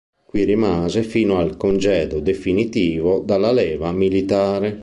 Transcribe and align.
Qui 0.25 0.43
rimase 0.45 1.03
fino 1.03 1.37
al 1.37 1.57
congedo 1.57 2.21
definitivo 2.21 3.19
dalla 3.19 3.51
leva 3.51 3.91
militare. 3.91 4.79